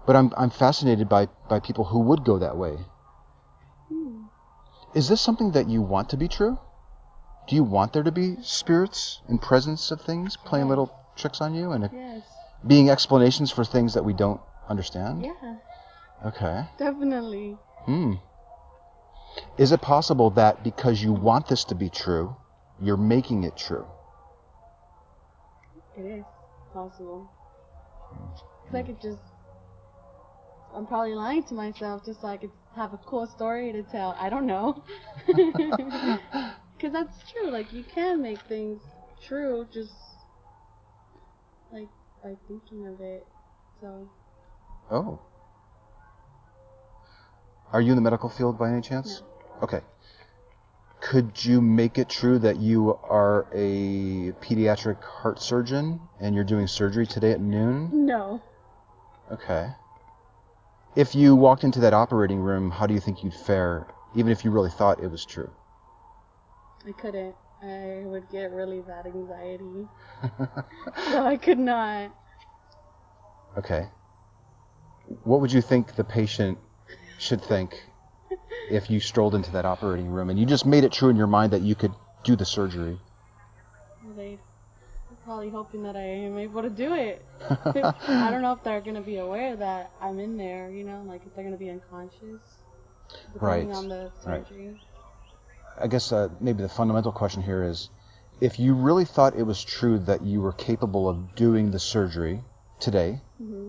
But 0.06 0.14
I'm 0.16 0.32
I'm 0.36 0.50
fascinated 0.50 1.08
by 1.08 1.26
by 1.48 1.58
people 1.60 1.84
who 1.84 2.00
would 2.00 2.24
go 2.24 2.38
that 2.38 2.56
way. 2.56 2.76
Hmm. 3.88 4.26
Is 4.94 5.08
this 5.08 5.20
something 5.20 5.52
that 5.52 5.68
you 5.68 5.82
want 5.82 6.10
to 6.10 6.16
be 6.16 6.28
true? 6.28 6.58
Do 7.48 7.54
you 7.56 7.64
want 7.64 7.92
there 7.92 8.02
to 8.02 8.12
be 8.12 8.36
spirits 8.42 9.20
and 9.28 9.40
presence 9.40 9.90
of 9.90 10.00
things 10.00 10.36
playing 10.36 10.68
little 10.68 10.90
tricks 11.16 11.40
on 11.40 11.54
you 11.54 11.72
and 11.72 11.88
Yes. 11.92 12.22
being 12.66 12.90
explanations 12.90 13.50
for 13.52 13.64
things 13.64 13.94
that 13.94 14.04
we 14.04 14.12
don't 14.12 14.40
understand? 14.68 15.22
Yeah. 15.24 15.56
Okay. 16.24 16.66
Definitely. 16.78 17.58
Hmm. 17.84 18.14
Is 19.58 19.70
it 19.72 19.80
possible 19.82 20.30
that 20.30 20.62
because 20.64 21.02
you 21.02 21.12
want 21.12 21.46
this 21.48 21.64
to 21.64 21.74
be 21.74 21.88
true, 21.90 22.36
you're 22.80 22.96
making 22.96 23.44
it 23.44 23.56
true? 23.56 23.86
It 25.96 26.04
is 26.04 26.24
possible. 26.72 27.28
'Cause 28.64 28.74
I 28.74 28.82
could 28.82 29.00
just. 29.00 29.22
I'm 30.74 30.86
probably 30.86 31.14
lying 31.14 31.42
to 31.44 31.54
myself 31.54 32.04
just 32.04 32.20
so 32.20 32.28
I 32.28 32.36
could 32.36 32.50
have 32.74 32.92
a 32.92 32.98
cool 32.98 33.26
story 33.26 33.72
to 33.72 33.82
tell. 33.82 34.14
I 34.18 34.28
don't 34.28 34.46
know. 34.46 34.82
Because 36.76 36.92
that's 36.92 37.16
true. 37.32 37.50
Like, 37.50 37.72
you 37.72 37.82
can 37.84 38.20
make 38.20 38.42
things 38.48 38.82
true 39.22 39.66
just. 39.72 39.94
Like, 41.72 41.88
by 42.22 42.36
thinking 42.46 42.86
of 42.86 43.00
it. 43.00 43.26
So, 43.80 44.06
Oh. 44.90 45.18
Are 47.72 47.80
you 47.80 47.92
in 47.92 47.96
the 47.96 48.02
medical 48.02 48.28
field 48.28 48.58
by 48.58 48.70
any 48.70 48.80
chance? 48.82 49.22
no. 49.22 49.62
Okay. 49.64 49.80
Could 51.06 51.44
you 51.44 51.60
make 51.60 51.98
it 51.98 52.08
true 52.08 52.36
that 52.40 52.56
you 52.56 52.98
are 53.04 53.46
a 53.52 54.32
pediatric 54.42 55.00
heart 55.04 55.40
surgeon 55.40 56.00
and 56.18 56.34
you're 56.34 56.42
doing 56.42 56.66
surgery 56.66 57.06
today 57.06 57.30
at 57.30 57.40
noon? 57.40 57.90
No. 57.92 58.42
Okay. 59.30 59.68
If 60.96 61.14
you 61.14 61.36
walked 61.36 61.62
into 61.62 61.78
that 61.78 61.94
operating 61.94 62.40
room, 62.40 62.72
how 62.72 62.88
do 62.88 62.94
you 62.94 62.98
think 62.98 63.22
you'd 63.22 63.34
fare, 63.34 63.86
even 64.16 64.32
if 64.32 64.44
you 64.44 64.50
really 64.50 64.70
thought 64.70 65.00
it 65.00 65.08
was 65.08 65.24
true? 65.24 65.50
I 66.84 66.90
couldn't. 66.90 67.36
I 67.62 68.02
would 68.06 68.28
get 68.28 68.50
really 68.50 68.80
bad 68.80 69.06
anxiety. 69.06 69.86
So 71.10 71.24
I 71.24 71.36
could 71.36 71.58
not. 71.58 72.10
okay. 73.58 73.90
What 75.22 75.40
would 75.40 75.52
you 75.52 75.60
think 75.60 75.94
the 75.94 76.04
patient 76.04 76.58
should 77.18 77.42
think 77.42 77.92
if 78.70 78.90
you 78.90 79.00
strolled 79.00 79.34
into 79.34 79.50
that 79.52 79.64
operating 79.64 80.08
room 80.08 80.30
and 80.30 80.38
you 80.38 80.46
just 80.46 80.66
made 80.66 80.84
it 80.84 80.92
true 80.92 81.08
in 81.08 81.16
your 81.16 81.26
mind 81.26 81.52
that 81.52 81.62
you 81.62 81.74
could 81.74 81.94
do 82.24 82.36
the 82.36 82.44
surgery? 82.44 82.98
They 84.16 84.38
they're 85.08 85.18
probably 85.24 85.50
hoping 85.50 85.82
that 85.84 85.96
I 85.96 86.00
am 86.02 86.38
able 86.38 86.62
to 86.62 86.70
do 86.70 86.94
it. 86.94 87.24
I 87.74 88.30
don't 88.30 88.42
know 88.42 88.52
if 88.52 88.62
they're 88.64 88.80
gonna 88.80 89.00
be 89.00 89.16
aware 89.16 89.56
that 89.56 89.90
I'm 90.00 90.18
in 90.18 90.36
there. 90.36 90.70
You 90.70 90.84
know, 90.84 91.04
like 91.06 91.22
if 91.26 91.34
they're 91.34 91.44
gonna 91.44 91.56
be 91.56 91.70
unconscious, 91.70 92.40
depending 93.32 93.68
Right, 93.68 93.76
on 93.76 93.88
the 93.88 94.10
right. 94.26 94.44
surgery. 94.44 94.76
I 95.78 95.86
guess 95.88 96.10
uh, 96.10 96.28
maybe 96.40 96.62
the 96.62 96.68
fundamental 96.68 97.12
question 97.12 97.42
here 97.42 97.62
is 97.62 97.90
if 98.40 98.58
you 98.58 98.74
really 98.74 99.04
thought 99.04 99.36
it 99.36 99.42
was 99.42 99.62
true 99.62 99.98
that 100.00 100.22
you 100.22 100.40
were 100.40 100.52
capable 100.52 101.08
of 101.08 101.34
doing 101.34 101.70
the 101.70 101.78
surgery 101.78 102.42
today, 102.80 103.20
hmm 103.38 103.68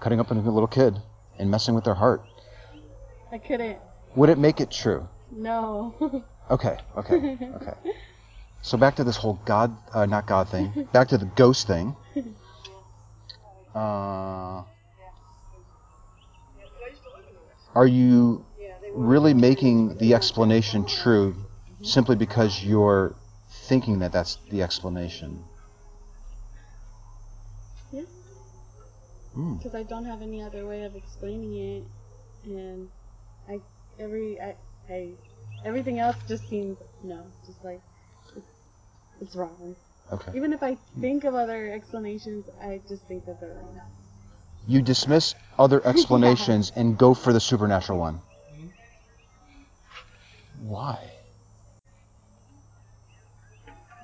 cutting 0.00 0.20
up 0.20 0.30
a 0.30 0.34
little 0.34 0.66
kid 0.66 1.00
and 1.38 1.50
messing 1.50 1.74
with 1.74 1.84
their 1.84 1.94
heart, 1.94 2.22
I 3.30 3.38
couldn't. 3.38 3.78
Would 4.16 4.28
it 4.28 4.38
make 4.38 4.60
it 4.60 4.70
true? 4.70 5.08
No. 5.30 5.94
Okay, 6.50 6.76
okay, 6.98 7.38
okay. 7.54 7.72
So 8.60 8.76
back 8.76 8.96
to 8.96 9.04
this 9.04 9.16
whole 9.16 9.40
God, 9.46 9.74
uh, 9.94 10.04
not 10.04 10.26
God 10.26 10.50
thing, 10.50 10.86
back 10.92 11.08
to 11.08 11.16
the 11.16 11.24
ghost 11.24 11.66
thing. 11.66 11.96
Uh, 13.74 14.64
are 17.74 17.86
you 17.86 18.44
really 18.92 19.32
making 19.32 19.96
the 19.96 20.12
explanation 20.12 20.84
true 20.84 21.34
simply 21.82 22.16
because 22.16 22.62
you're 22.62 23.14
thinking 23.66 24.00
that 24.00 24.12
that's 24.12 24.36
the 24.50 24.62
explanation? 24.62 25.42
yeah. 27.92 28.02
Hmm. 29.32 29.56
Because 29.56 29.74
I 29.74 29.84
don't 29.84 30.04
have 30.04 30.20
any 30.20 30.42
other 30.42 30.66
way 30.66 30.82
of 30.82 30.94
explaining 30.94 31.56
it, 31.56 31.84
and 32.44 32.90
I 33.48 33.60
every 34.02 34.38
I, 34.40 34.56
I 34.92 35.14
everything 35.64 35.98
else 35.98 36.16
just 36.28 36.48
seems 36.48 36.78
no, 37.02 37.24
just 37.46 37.64
like 37.64 37.80
it's, 38.36 38.46
it's 39.20 39.36
wrong. 39.36 39.76
Okay. 40.12 40.32
Even 40.36 40.52
if 40.52 40.62
I 40.62 40.76
think 41.00 41.24
of 41.24 41.34
other 41.34 41.72
explanations, 41.72 42.46
I 42.60 42.80
just 42.88 43.06
think 43.06 43.24
that 43.26 43.40
they're 43.40 43.54
wrong. 43.54 43.80
You 44.66 44.82
dismiss 44.82 45.34
other 45.58 45.84
explanations 45.92 46.72
and 46.74 46.98
go 46.98 47.14
for 47.14 47.32
the 47.32 47.40
supernatural 47.40 47.98
one. 47.98 48.20
Why? 50.58 50.98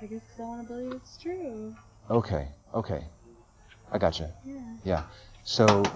I 0.00 0.07
guess 0.07 0.21
'cause 0.21 0.40
I 0.40 0.43
want 0.45 0.69
to 0.69 0.75
believe 0.75 0.93
it's 0.95 1.17
true. 1.19 1.75
Okay, 2.11 2.49
okay. 2.75 3.05
I 3.90 3.99
gotcha. 3.99 4.33
Yeah. 4.45 4.55
Yeah. 4.85 5.02
So, 5.43 5.90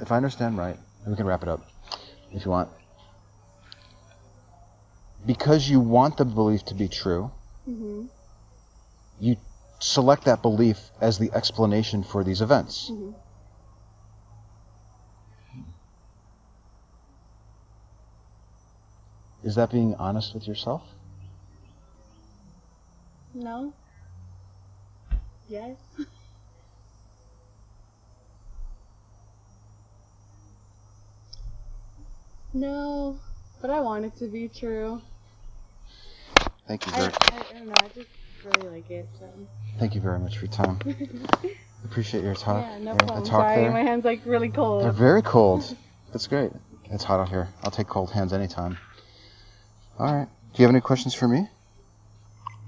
if 0.00 0.10
I 0.10 0.16
understand 0.16 0.56
right, 0.56 0.78
we 1.06 1.16
can 1.16 1.26
wrap 1.26 1.42
it 1.42 1.48
up 1.48 1.70
if 2.32 2.44
you 2.44 2.50
want. 2.50 2.68
Because 5.24 5.68
you 5.68 5.78
want 5.80 6.16
the 6.16 6.24
belief 6.24 6.64
to 6.66 6.74
be 6.74 6.88
true, 6.88 7.30
Mhm. 7.68 8.08
you 9.20 9.36
select 9.78 10.24
that 10.24 10.42
belief 10.42 10.90
as 11.00 11.18
the 11.18 11.30
explanation 11.32 12.02
for 12.02 12.24
these 12.24 12.40
events. 12.40 12.90
Mhm. 12.90 13.14
Is 19.44 19.56
that 19.56 19.70
being 19.70 19.94
honest 19.96 20.34
with 20.34 20.46
yourself? 20.46 20.82
No. 23.34 23.72
Yes. 25.48 25.76
no, 32.54 33.18
but 33.60 33.70
I 33.70 33.80
want 33.80 34.04
it 34.04 34.16
to 34.16 34.28
be 34.28 34.48
true. 34.48 35.02
Thank 36.72 36.86
you 36.86 36.92
I, 36.94 37.00
very, 37.00 37.12
I, 37.12 37.36
I 37.36 37.52
don't 37.52 37.66
know. 37.66 37.74
I 37.76 37.88
just 37.88 38.08
really 38.46 38.68
like 38.76 38.90
it. 38.90 39.06
So. 39.18 39.28
thank 39.78 39.94
you 39.94 40.00
very 40.00 40.18
much 40.18 40.38
for 40.38 40.46
your 40.46 40.54
time. 40.54 40.78
Appreciate 41.84 42.24
your 42.24 42.34
talk. 42.34 42.64
yeah, 42.64 42.78
no 42.78 42.92
your- 42.92 42.96
problem. 42.96 43.24
talk 43.24 43.42
Sorry, 43.42 43.56
there. 43.60 43.70
my 43.70 43.82
hand's 43.82 44.06
like 44.06 44.22
really 44.24 44.48
cold. 44.48 44.82
They're 44.82 44.90
very 44.90 45.20
cold. 45.20 45.76
That's 46.12 46.26
great. 46.26 46.50
It's 46.90 47.04
hot 47.04 47.20
out 47.20 47.28
here. 47.28 47.48
I'll 47.62 47.70
take 47.70 47.88
cold 47.88 48.10
hands 48.10 48.32
anytime. 48.32 48.78
All 49.98 50.14
right. 50.14 50.28
Do 50.54 50.62
you 50.62 50.66
have 50.66 50.74
any 50.74 50.80
questions 50.80 51.12
for 51.12 51.28
me? 51.28 51.46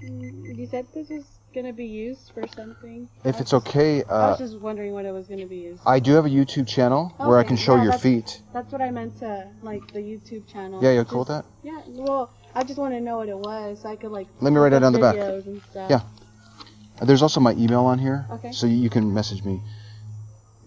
Mm, 0.03 0.55
You 0.55 0.67
said 0.67 0.85
this 0.93 1.09
is 1.09 1.25
gonna 1.55 1.73
be 1.73 1.85
used 1.85 2.29
for 2.31 2.45
something. 2.49 3.09
If 3.23 3.41
it's 3.41 3.49
just- 3.49 3.67
okay, 3.67 4.03
I 4.03 4.07
uh, 4.07 4.29
was 4.29 4.37
just 4.37 4.59
wondering 4.59 4.93
what 4.93 5.05
it 5.05 5.13
was 5.13 5.25
gonna 5.27 5.47
be 5.47 5.57
used. 5.57 5.81
I 5.83 5.99
do 5.99 6.13
have 6.13 6.27
a 6.27 6.29
YouTube 6.29 6.67
channel 6.67 7.11
where 7.17 7.39
I 7.39 7.43
can 7.43 7.57
show 7.57 7.73
yeah, 7.77 7.85
your 7.85 7.91
that's- 7.93 8.03
feet. 8.03 8.41
That's 8.53 8.71
what 8.71 8.81
I 8.83 8.91
meant 8.91 9.17
to 9.21 9.47
like 9.63 9.91
the 9.93 9.99
YouTube 9.99 10.45
channel. 10.45 10.83
Yeah, 10.83 10.91
you're 10.91 11.05
cool 11.05 11.19
with 11.19 11.29
that? 11.29 11.45
Yeah. 11.63 11.81
Well, 11.87 12.29
I 12.55 12.63
just 12.63 12.79
want 12.79 12.93
to 12.93 13.01
know 13.01 13.17
what 13.17 13.27
it 13.29 13.37
was 13.37 13.81
so 13.81 13.89
I 13.89 13.95
could 13.97 14.11
like. 14.11 14.27
Let 14.41 14.51
me 14.53 14.59
write 14.59 14.73
it 14.73 14.83
on 14.83 14.93
the 14.93 14.99
back. 14.99 15.15
videos 15.15 15.45
And 15.45 15.61
stuff. 15.71 15.89
Yeah. 15.89 16.01
There's 17.05 17.21
also 17.21 17.41
my 17.41 17.51
email 17.53 17.81
on 17.85 17.99
here, 17.99 18.25
Okay. 18.31 18.51
so 18.53 18.65
you 18.67 18.89
can 18.89 19.13
message 19.13 19.43
me. 19.43 19.61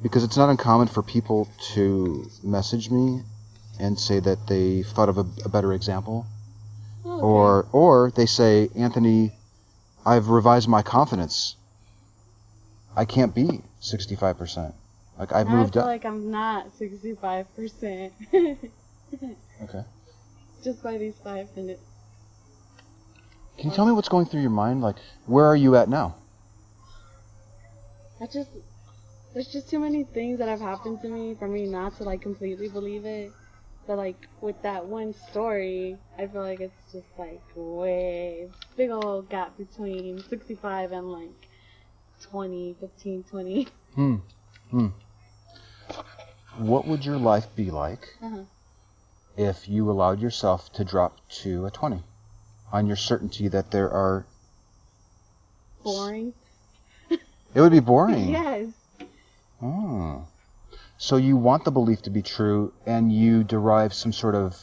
Because 0.03 0.23
it's 0.25 0.37
not 0.37 0.51
uncommon 0.51 0.89
for 0.89 1.03
people 1.03 1.49
to 1.75 2.31
message 2.43 2.91
me 2.91 3.23
and 3.81 3.99
say 3.99 4.21
that 4.21 4.47
they 4.47 4.83
thought 4.83 5.09
of 5.09 5.17
a, 5.19 5.25
a 5.45 5.49
better 5.49 5.73
example, 5.73 6.27
Oh, 7.05 7.13
okay. 7.13 7.23
or 7.23 7.67
or 7.73 8.11
they 8.15 8.27
say, 8.27 8.69
Anthony, 8.77 9.33
I've 10.05 10.29
revised 10.29 10.69
my 10.69 10.83
confidence. 10.83 11.57
I 12.95 13.05
can't 13.07 13.35
be 13.35 13.63
65%. 13.81 14.73
Like 15.19 15.33
I've 15.33 15.49
moved 15.49 15.77
I 15.77 15.81
feel 15.81 15.83
up. 15.83 15.87
like 15.87 16.05
I'm 16.05 16.31
not 16.31 16.79
65%. 16.79 18.11
okay. 19.63 19.85
Just 20.63 20.83
by 20.83 20.99
these 20.99 21.15
five 21.23 21.55
minutes. 21.57 21.83
Can 23.59 23.71
you 23.71 23.77
tell 23.77 23.87
me 23.87 23.93
what's 23.93 24.09
going 24.09 24.27
through 24.27 24.41
your 24.41 24.51
mind? 24.51 24.83
Like, 24.83 24.97
where 25.27 25.47
are 25.47 25.57
you 25.57 25.77
at 25.77 25.89
now? 25.89 26.17
I 28.21 28.27
just, 28.27 28.51
there's 29.35 29.49
just 29.49 29.69
too 29.69 29.79
many 29.79 30.05
things 30.05 30.39
that 30.39 30.49
have 30.49 30.61
happened 30.61 31.01
to 31.03 31.09
me 31.09 31.35
for 31.35 31.49
me 31.49 31.67
not 31.67 31.97
to 31.99 32.05
like 32.05 32.23
completely 32.23 32.69
believe 32.69 33.05
it. 33.05 33.33
But 33.87 33.97
like 33.97 34.27
with 34.41 34.61
that 34.63 34.87
one 34.87 35.15
story, 35.31 35.97
I 36.19 36.27
feel 36.27 36.43
like 36.43 36.61
it's 36.61 36.93
just 36.93 37.07
like 37.19 37.41
way 37.55 38.49
big 38.77 38.91
old 38.91 39.29
gap 39.29 39.57
between 39.57 40.23
65 40.29 40.93
and 40.93 41.11
like 41.11 41.49
20, 42.31 42.77
15, 42.81 43.25
20. 43.25 43.69
Hmm. 43.95 44.17
Hmm. 44.71 44.87
What 46.59 46.87
would 46.87 47.05
your 47.05 47.17
life 47.17 47.47
be 47.57 47.71
like 47.71 48.17
Uh-huh. 48.23 48.43
If 49.39 49.69
you 49.69 49.89
allowed 49.91 50.21
yourself 50.21 50.71
to 50.73 50.85
drop 50.85 51.17
to 51.29 51.65
a 51.65 51.71
20 51.71 52.03
on 52.73 52.87
your 52.87 52.97
certainty 52.97 53.49
that 53.49 53.71
there 53.71 53.89
are. 53.91 54.27
Boring. 55.85 56.35
It 57.09 57.61
would 57.63 57.73
be 57.73 57.81
boring. 57.81 58.29
yes. 58.29 58.67
Oh. 59.63 60.27
So 60.99 61.17
you 61.17 61.37
want 61.37 61.65
the 61.65 61.71
belief 61.71 62.03
to 62.03 62.11
be 62.11 62.21
true 62.21 62.73
and 62.85 63.13
you 63.13 63.45
derive 63.45 63.95
some 63.95 64.13
sort 64.13 64.35
of 64.35 64.57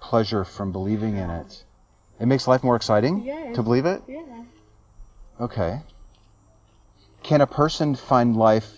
pleasure 0.00 0.44
from 0.44 0.70
believing 0.72 1.16
in 1.16 1.30
it. 1.30 1.64
It 2.20 2.26
makes 2.26 2.46
life 2.46 2.62
more 2.62 2.76
exciting 2.76 3.22
Yes. 3.24 3.56
to 3.56 3.62
believe 3.62 3.86
it? 3.86 4.02
Yeah. 4.06 4.44
Okay. 5.40 5.80
Can 7.22 7.40
a 7.40 7.46
person 7.46 7.94
find 7.94 8.36
life 8.36 8.70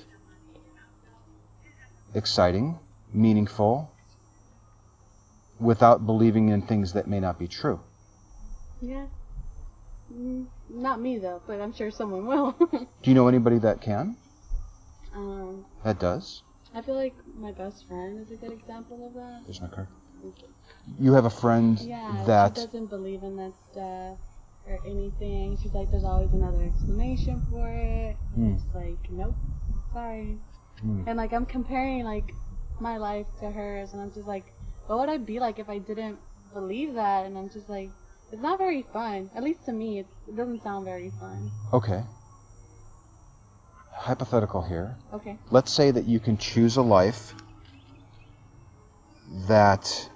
exciting, 2.14 2.78
meaningful, 3.12 3.90
without 5.60 6.06
believing 6.06 6.48
in 6.48 6.62
things 6.62 6.92
that 6.92 7.06
may 7.06 7.20
not 7.20 7.38
be 7.38 7.48
true? 7.48 7.80
Yeah. 8.80 9.06
Mm, 10.12 10.46
not 10.68 11.00
me 11.00 11.18
though, 11.18 11.40
but 11.46 11.60
I'm 11.60 11.72
sure 11.72 11.90
someone 11.90 12.26
will. 12.26 12.52
Do 13.02 13.10
you 13.10 13.14
know 13.14 13.28
anybody 13.28 13.58
that 13.58 13.80
can? 13.80 14.16
um, 15.14 15.64
That 15.84 15.98
does? 15.98 16.42
I 16.74 16.82
feel 16.82 16.96
like 16.96 17.14
my 17.36 17.52
best 17.52 17.86
friend 17.86 18.20
is 18.20 18.30
a 18.32 18.36
good 18.36 18.52
example 18.52 19.06
of 19.06 19.14
that. 19.14 19.42
There's 19.46 19.60
my 19.60 19.68
card. 19.68 19.88
You 20.98 21.12
have 21.12 21.24
a 21.24 21.30
friend 21.30 21.78
Yeah, 21.80 22.24
that 22.26 22.56
she 22.56 22.64
doesn't 22.64 22.86
believe 22.86 23.22
in 23.22 23.36
that 23.36 23.52
stuff 23.70 24.18
or 24.66 24.78
anything. 24.86 25.56
She's 25.62 25.72
like, 25.72 25.90
there's 25.90 26.04
always 26.04 26.32
another 26.32 26.64
explanation 26.64 27.46
for 27.50 27.68
it. 27.68 28.16
Hmm. 28.34 28.56
I'm 28.74 28.82
like, 28.82 29.10
nope, 29.10 29.36
sorry. 29.92 30.38
Hmm. 30.80 31.02
And 31.06 31.16
like, 31.16 31.32
I'm 31.32 31.46
comparing 31.46 32.04
like 32.04 32.32
my 32.80 32.96
life 32.96 33.26
to 33.40 33.50
hers, 33.50 33.92
and 33.92 34.02
I'm 34.02 34.12
just 34.12 34.26
like, 34.26 34.52
what 34.86 34.98
would 34.98 35.08
I 35.08 35.16
be 35.16 35.38
like 35.40 35.58
if 35.58 35.68
I 35.68 35.78
didn't 35.78 36.18
believe 36.52 36.94
that? 36.94 37.26
And 37.26 37.36
I'm 37.38 37.50
just 37.50 37.68
like, 37.68 37.90
it's 38.32 38.42
not 38.42 38.58
very 38.58 38.82
fun. 38.92 39.30
At 39.34 39.42
least 39.42 39.64
to 39.66 39.72
me, 39.72 40.00
it's, 40.00 40.12
it 40.28 40.36
doesn't 40.36 40.62
sound 40.62 40.84
very 40.84 41.10
fun. 41.20 41.50
Okay. 41.72 42.02
Hypothetical 43.92 44.62
here. 44.62 44.96
Okay. 45.12 45.38
Let's 45.50 45.72
say 45.72 45.90
that 45.90 46.04
you 46.04 46.20
can 46.20 46.36
choose 46.36 46.76
a 46.76 46.82
life 46.82 47.34
that. 49.48 50.10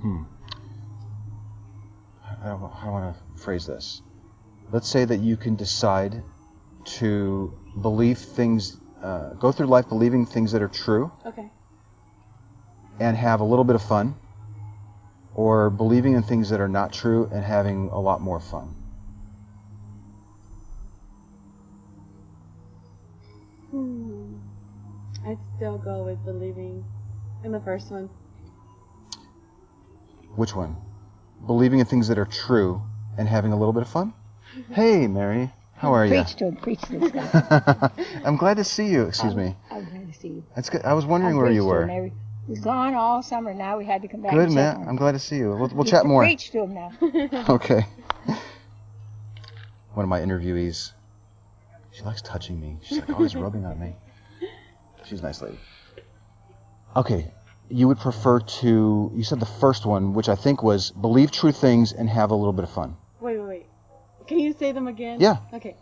Hmm. 0.00 0.22
I 2.42 2.48
don't 2.48 2.62
I 2.62 2.88
want 2.88 3.14
to 3.14 3.42
phrase 3.42 3.66
this. 3.66 4.00
Let's 4.72 4.88
say 4.88 5.04
that 5.04 5.18
you 5.18 5.36
can 5.36 5.56
decide 5.56 6.22
to 6.84 7.52
believe 7.82 8.18
things, 8.18 8.78
uh, 9.02 9.34
go 9.34 9.52
through 9.52 9.66
life 9.66 9.88
believing 9.88 10.24
things 10.24 10.52
that 10.52 10.62
are 10.62 10.68
true 10.68 11.12
Okay. 11.26 11.50
And 13.00 13.16
have 13.16 13.40
a 13.40 13.44
little 13.44 13.64
bit 13.64 13.74
of 13.74 13.82
fun, 13.82 14.14
or 15.34 15.70
believing 15.70 16.12
in 16.12 16.22
things 16.22 16.50
that 16.50 16.60
are 16.60 16.68
not 16.68 16.92
true 16.92 17.28
and 17.32 17.42
having 17.42 17.88
a 17.88 17.98
lot 17.98 18.20
more 18.20 18.38
fun. 18.38 18.76
Hmm. 23.70 24.34
I'd 25.26 25.38
still 25.56 25.78
go 25.78 26.02
with 26.04 26.22
believing 26.24 26.84
in 27.44 27.52
the 27.52 27.60
first 27.60 27.90
one. 27.90 28.10
Which 30.36 30.54
one? 30.54 30.76
Believing 31.46 31.78
in 31.80 31.86
things 31.86 32.08
that 32.08 32.18
are 32.18 32.26
true 32.26 32.82
and 33.16 33.28
having 33.28 33.52
a 33.52 33.56
little 33.58 33.72
bit 33.72 33.82
of 33.82 33.88
fun? 33.88 34.12
Hey, 34.72 35.06
Mary. 35.06 35.50
How 35.76 35.94
are 35.94 36.04
you? 36.04 36.10
Preach 36.22 36.34
to 36.36 36.46
him, 36.46 36.56
preach 36.56 36.80
to 36.82 36.98
this 36.98 37.10
guy. 37.12 37.90
I'm 38.24 38.36
glad 38.36 38.56
to 38.58 38.64
see 38.64 38.88
you. 38.88 39.04
Excuse 39.04 39.34
me. 39.34 39.56
I'm 39.70 39.84
glad 39.84 40.12
to 40.12 40.18
see 40.18 40.28
you. 40.28 40.44
That's 40.54 40.68
good. 40.68 40.82
I 40.84 40.92
was 40.92 41.06
wondering 41.06 41.34
I'm 41.36 41.40
where 41.40 41.50
you 41.50 41.62
preached 41.62 41.70
to 41.72 41.82
him 41.82 41.88
were. 41.88 41.94
every- 41.96 42.12
We're 42.50 42.60
gone 42.62 42.94
all 42.94 43.22
summer. 43.22 43.54
Now 43.54 43.78
we 43.78 43.84
had 43.84 44.02
to 44.02 44.08
come 44.08 44.22
back. 44.22 44.32
Good, 44.32 44.46
and 44.46 44.54
man. 44.56 44.84
I'm 44.88 44.96
glad 44.96 45.12
to 45.12 45.20
see 45.20 45.36
you. 45.36 45.50
We'll, 45.50 45.68
we'll 45.68 45.84
chat 45.84 46.04
more. 46.04 46.22
Preach 46.22 46.50
to 46.50 46.62
him 46.62 46.74
now. 46.74 46.90
Okay. 47.48 47.86
One 49.94 50.04
of 50.04 50.08
my 50.08 50.20
interviewees. 50.20 50.90
She 51.92 52.02
likes 52.02 52.22
touching 52.22 52.60
me. 52.60 52.78
She's 52.82 52.98
like 52.98 53.10
always 53.10 53.36
rubbing 53.36 53.64
on 53.64 53.78
me. 53.78 53.94
She's 55.04 55.20
a 55.20 55.22
nice 55.22 55.40
lady. 55.40 55.58
Okay. 56.96 57.30
You 57.68 57.86
would 57.86 57.98
prefer 57.98 58.40
to, 58.40 59.12
you 59.14 59.22
said 59.22 59.38
the 59.38 59.46
first 59.46 59.86
one, 59.86 60.12
which 60.12 60.28
I 60.28 60.34
think 60.34 60.60
was 60.60 60.90
believe 60.90 61.30
true 61.30 61.52
things 61.52 61.92
and 61.92 62.10
have 62.10 62.32
a 62.32 62.34
little 62.34 62.52
bit 62.52 62.64
of 62.64 62.70
fun. 62.70 62.96
Wait, 63.20 63.38
wait, 63.38 63.46
wait. 63.46 63.66
Can 64.26 64.40
you 64.40 64.54
say 64.54 64.72
them 64.72 64.88
again? 64.88 65.20
Yeah. 65.20 65.36
Okay. 65.52 65.76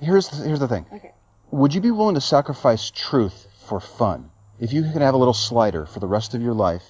Here's 0.00 0.28
the, 0.28 0.36
here's 0.44 0.60
the 0.60 0.68
thing. 0.68 0.84
Okay. 0.92 1.12
Would 1.50 1.72
you 1.72 1.80
be 1.80 1.90
willing 1.90 2.14
to 2.14 2.20
sacrifice 2.20 2.90
truth 2.90 3.46
for 3.66 3.80
fun? 3.80 4.30
If 4.58 4.72
you 4.72 4.82
can 4.82 5.02
have 5.02 5.14
a 5.14 5.18
little 5.18 5.34
slider 5.34 5.86
for 5.86 6.00
the 6.00 6.06
rest 6.06 6.34
of 6.34 6.42
your 6.42 6.54
life, 6.54 6.82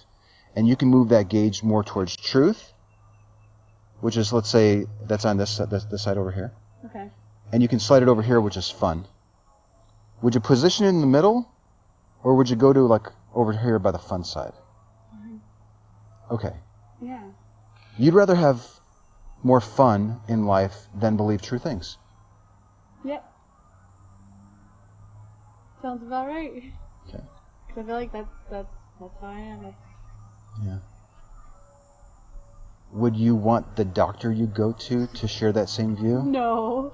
and 0.54 0.68
you 0.68 0.76
can 0.76 0.88
move 0.88 1.08
that 1.10 1.28
gauge 1.28 1.62
more 1.62 1.82
towards 1.82 2.16
truth, 2.16 2.72
which 4.00 4.16
is 4.16 4.32
let's 4.32 4.48
say 4.48 4.86
that's 5.02 5.24
on 5.24 5.36
this 5.36 5.58
this, 5.58 5.84
this 5.84 6.02
side 6.02 6.16
over 6.16 6.30
here, 6.30 6.52
Okay. 6.84 7.10
and 7.52 7.62
you 7.62 7.68
can 7.68 7.80
slide 7.80 8.02
it 8.02 8.08
over 8.08 8.22
here, 8.22 8.40
which 8.40 8.56
is 8.56 8.70
fun. 8.70 9.06
Would 10.22 10.34
you 10.34 10.40
position 10.40 10.86
it 10.86 10.90
in 10.90 11.00
the 11.00 11.06
middle, 11.06 11.48
or 12.22 12.36
would 12.36 12.48
you 12.48 12.56
go 12.56 12.72
to 12.72 12.80
like 12.82 13.08
over 13.34 13.52
here 13.52 13.78
by 13.78 13.90
the 13.90 13.98
fun 13.98 14.24
side? 14.24 14.52
Okay. 16.30 16.54
Yeah. 17.00 17.22
You'd 17.98 18.14
rather 18.14 18.34
have 18.34 18.60
more 19.42 19.60
fun 19.60 20.20
in 20.28 20.46
life 20.46 20.74
than 20.94 21.16
believe 21.16 21.40
true 21.42 21.58
things. 21.58 21.98
Yep. 23.04 23.24
Sounds 25.82 26.02
about 26.02 26.26
right. 26.26 26.64
Okay. 27.08 27.22
I 27.76 27.82
feel 27.82 27.94
like 27.94 28.12
that's 28.12 28.28
that's 28.50 28.68
that's 29.00 29.12
how 29.20 29.26
I 29.26 29.40
am. 29.40 29.74
Yeah. 30.64 30.78
Would 32.92 33.16
you 33.16 33.34
want 33.34 33.76
the 33.76 33.84
doctor 33.84 34.32
you 34.32 34.46
go 34.46 34.72
to 34.72 35.06
to 35.06 35.28
share 35.28 35.52
that 35.52 35.68
same 35.68 35.96
view? 35.96 36.22
no. 36.22 36.92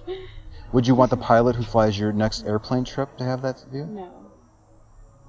Would 0.73 0.87
you 0.87 0.95
want 0.95 1.11
the 1.11 1.19
pilot 1.19 1.55
who 1.55 1.63
flies 1.63 1.99
your 1.99 2.13
next 2.13 2.47
airplane 2.47 2.85
trip 2.85 3.19
to 3.19 3.25
have 3.25 3.43
that 3.43 3.63
view? 3.71 3.85
No. 3.85 4.11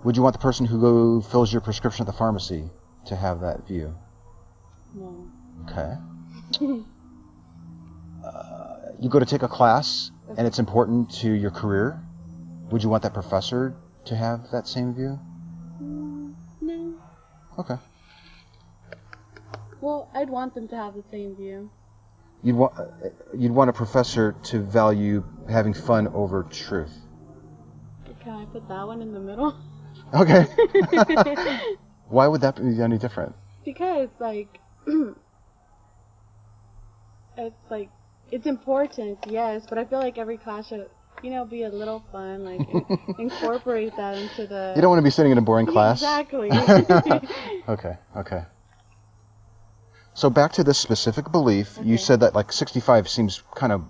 Would 0.05 0.15
you 0.15 0.23
want 0.23 0.33
the 0.33 0.39
person 0.39 0.65
who 0.65 0.79
go 0.79 1.21
fills 1.21 1.51
your 1.51 1.61
prescription 1.61 2.03
at 2.03 2.07
the 2.07 2.17
pharmacy 2.17 2.69
to 3.07 3.15
have 3.15 3.41
that 3.41 3.67
view? 3.67 3.93
No. 4.95 5.27
Okay. 5.67 5.95
Uh, 8.23 8.75
you 9.01 9.09
go 9.09 9.19
to 9.19 9.25
take 9.25 9.43
a 9.43 9.49
class 9.49 10.11
and 10.37 10.47
it's 10.47 10.59
important 10.59 11.11
to 11.11 11.29
your 11.29 11.51
career. 11.51 12.01
Would 12.71 12.81
you 12.81 12.87
want 12.87 13.03
that 13.03 13.13
professor 13.13 13.75
to 14.05 14.15
have 14.15 14.49
that 14.51 14.65
same 14.65 14.93
view? 14.93 15.19
Okay. 17.59 17.75
Well, 19.81 20.09
I'd 20.13 20.29
want 20.29 20.55
them 20.55 20.67
to 20.69 20.75
have 20.75 20.95
the 20.95 21.03
same 21.11 21.35
view. 21.35 21.69
You'd 22.41 22.55
want 22.55 22.73
you'd 23.37 23.51
want 23.51 23.69
a 23.69 23.73
professor 23.73 24.35
to 24.43 24.59
value 24.59 25.23
having 25.49 25.73
fun 25.73 26.07
over 26.09 26.43
truth. 26.43 26.93
Can 28.21 28.33
I 28.33 28.45
put 28.45 28.67
that 28.69 28.87
one 28.87 29.01
in 29.01 29.13
the 29.13 29.19
middle? 29.19 29.55
Okay. 30.13 30.45
Why 32.09 32.27
would 32.27 32.41
that 32.41 32.55
be 32.55 32.81
any 32.81 32.97
different? 32.97 33.35
because 33.65 34.09
like 34.19 34.59
it's 37.37 37.55
like 37.69 37.89
it's 38.31 38.45
important, 38.45 39.19
yes, 39.27 39.65
but 39.67 39.77
I 39.77 39.85
feel 39.85 39.99
like 39.99 40.17
every 40.17 40.37
class 40.37 40.67
should, 40.67 40.89
you 41.21 41.29
know, 41.29 41.45
be 41.45 41.63
a 41.63 41.69
little 41.69 42.03
fun, 42.11 42.43
like 42.43 42.67
incorporate 43.19 43.95
that 43.97 44.17
into 44.17 44.47
the. 44.47 44.73
You 44.75 44.81
don't 44.81 44.89
want 44.89 44.99
to 44.99 45.03
be 45.03 45.09
sitting 45.09 45.31
in 45.31 45.37
a 45.37 45.41
boring 45.41 45.65
class. 45.65 46.01
Exactly. 46.01 46.49
okay, 47.69 47.97
okay. 48.17 48.43
So 50.15 50.29
back 50.29 50.53
to 50.53 50.63
this 50.63 50.77
specific 50.77 51.31
belief, 51.31 51.79
you 51.81 51.97
said 51.97 52.19
that 52.19 52.35
like 52.35 52.51
65 52.51 53.09
seems 53.09 53.41
kind 53.55 53.71
of 53.71 53.83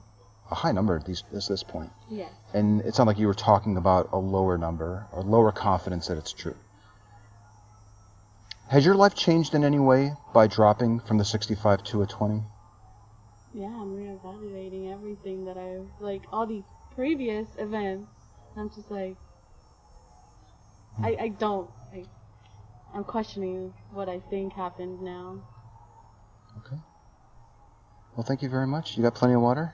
a 0.49 0.55
high 0.55 0.71
number 0.71 0.95
at 0.95 1.05
these, 1.05 1.23
at 1.35 1.43
this 1.47 1.63
point. 1.63 1.91
yes. 2.09 2.31
And 2.53 2.81
it 2.81 2.95
sounded 2.95 3.11
like 3.11 3.19
you 3.19 3.27
were 3.27 3.33
talking 3.33 3.75
about 3.77 4.09
a 4.13 4.17
lower 4.17 4.57
number 4.57 5.07
or 5.11 5.23
lower 5.23 5.51
confidence 5.51 6.07
that 6.07 6.17
it's 6.17 6.31
true. 6.31 6.55
Has 8.69 8.85
your 8.85 8.95
life 8.95 9.15
changed 9.15 9.53
in 9.53 9.63
any 9.65 9.79
way 9.79 10.13
by 10.33 10.47
dropping 10.47 10.99
from 11.01 11.17
the 11.17 11.25
65 11.25 11.83
to 11.85 12.01
a 12.03 12.07
20? 12.07 12.41
Yeah, 13.53 13.67
I'm 13.67 13.95
reevaluating 13.95 14.91
everything 14.91 15.45
that 15.45 15.57
I've 15.57 15.87
like, 15.99 16.23
all 16.31 16.47
these 16.47 16.63
previous 16.95 17.47
events. 17.57 18.09
I'm 18.55 18.69
just 18.69 18.89
like, 18.91 19.15
I, 21.01 21.17
I 21.19 21.27
don't. 21.29 21.69
I, 21.91 22.05
I'm 22.93 23.03
questioning 23.03 23.73
what 23.91 24.09
I 24.09 24.19
think 24.29 24.53
happened 24.53 25.01
now. 25.01 25.39
Okay. 26.59 26.81
Well, 28.15 28.23
thank 28.23 28.43
you 28.43 28.49
very 28.49 28.67
much. 28.67 28.95
You 28.95 29.03
got 29.03 29.15
plenty 29.15 29.33
of 29.33 29.41
water? 29.41 29.73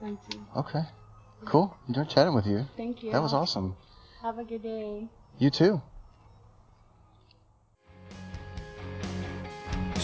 Thank 0.00 0.18
you. 0.32 0.40
Okay. 0.56 0.82
Cool. 1.44 1.76
Enjoyed 1.86 2.08
chatting 2.08 2.34
with 2.34 2.46
you. 2.46 2.66
Thank 2.76 3.02
you. 3.02 3.12
That 3.12 3.22
was 3.22 3.32
awesome. 3.32 3.76
Have 4.22 4.38
a 4.38 4.44
good 4.44 4.62
day. 4.62 5.08
You 5.38 5.50
too. 5.50 5.80